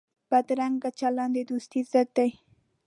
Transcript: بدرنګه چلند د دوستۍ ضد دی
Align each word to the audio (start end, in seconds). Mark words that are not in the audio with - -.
بدرنګه 0.29 0.89
چلند 0.99 1.33
د 1.35 1.37
دوستۍ 1.49 1.81
ضد 1.91 2.09
دی 2.17 2.29